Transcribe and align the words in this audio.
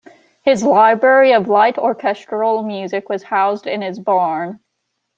His 0.41 0.63
library 0.63 1.31
of 1.31 1.47
light 1.47 1.77
orchestral 1.77 2.63
music 2.63 3.07
was 3.07 3.21
housed 3.21 3.67
in 3.67 3.83
his 3.83 3.99
barn. 3.99 4.59